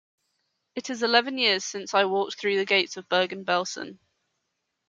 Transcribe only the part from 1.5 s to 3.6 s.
since I walked through the gates of Bergen